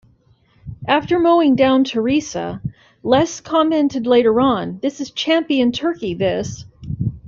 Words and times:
After 0.87 1.19
mowing 1.19 1.55
down 1.55 1.83
Theresa, 1.83 2.59
Les 3.03 3.39
commented 3.39 4.07
later 4.07 4.41
on, 4.41 4.79
This 4.81 4.99
is 4.99 5.11
champion 5.11 5.71
turkey, 5.71 6.15
this! 6.15 6.65